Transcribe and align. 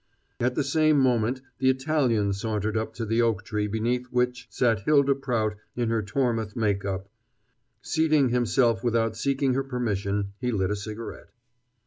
At 0.39 0.55
the 0.55 0.63
same 0.63 0.97
moment 0.97 1.43
the 1.59 1.69
Italian 1.69 2.33
sauntered 2.33 2.75
up 2.75 2.95
to 2.95 3.05
the 3.05 3.21
oak 3.21 3.43
tree 3.43 3.67
beneath 3.67 4.07
which 4.07 4.47
sat 4.49 4.79
Hylda 4.79 5.13
Prout 5.13 5.53
in 5.75 5.89
her 5.89 6.01
Tormouth 6.01 6.55
make 6.55 6.83
up. 6.83 7.07
Seating 7.83 8.29
himself 8.29 8.83
without 8.83 9.15
seeking 9.15 9.53
her 9.53 9.63
permission, 9.63 10.33
he 10.39 10.51
lit 10.51 10.71
a 10.71 10.75
cigarette. 10.75 11.29